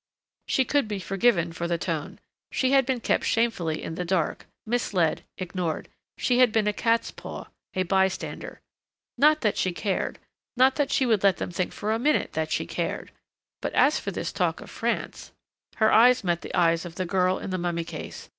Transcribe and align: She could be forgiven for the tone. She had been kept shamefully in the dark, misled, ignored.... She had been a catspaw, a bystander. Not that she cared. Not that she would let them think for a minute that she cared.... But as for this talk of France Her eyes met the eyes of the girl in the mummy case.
She 0.47 0.65
could 0.65 0.87
be 0.87 0.97
forgiven 0.97 1.53
for 1.53 1.67
the 1.67 1.77
tone. 1.77 2.17
She 2.51 2.71
had 2.71 2.87
been 2.87 3.01
kept 3.01 3.23
shamefully 3.23 3.83
in 3.83 3.93
the 3.93 4.03
dark, 4.03 4.47
misled, 4.65 5.21
ignored.... 5.37 5.89
She 6.17 6.39
had 6.39 6.51
been 6.51 6.65
a 6.65 6.73
catspaw, 6.73 7.49
a 7.75 7.83
bystander. 7.83 8.61
Not 9.15 9.41
that 9.41 9.57
she 9.57 9.71
cared. 9.73 10.17
Not 10.57 10.73
that 10.77 10.89
she 10.89 11.05
would 11.05 11.21
let 11.21 11.37
them 11.37 11.51
think 11.51 11.71
for 11.71 11.91
a 11.91 11.99
minute 11.99 12.33
that 12.33 12.51
she 12.51 12.65
cared.... 12.65 13.11
But 13.61 13.73
as 13.73 13.99
for 13.99 14.09
this 14.09 14.31
talk 14.31 14.59
of 14.59 14.71
France 14.71 15.33
Her 15.75 15.91
eyes 15.91 16.23
met 16.23 16.41
the 16.41 16.55
eyes 16.57 16.83
of 16.83 16.95
the 16.95 17.05
girl 17.05 17.37
in 17.37 17.51
the 17.51 17.59
mummy 17.59 17.83
case. 17.83 18.27